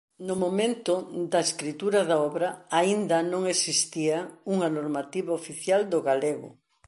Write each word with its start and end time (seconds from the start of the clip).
No 0.27 0.35
momento 0.43 0.93
da 1.31 1.39
escritura 1.47 1.99
da 2.09 2.17
obra 2.29 2.49
aínda 2.79 3.17
non 3.33 3.41
existía 3.53 4.17
unha 4.53 4.69
normativa 4.77 5.31
oficial 5.41 5.81
do 5.93 5.99
galego. 6.09 6.49